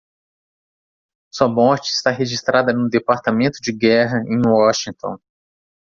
[1.31, 5.19] Sua morte está registrada no Departamento de Guerra em Washington.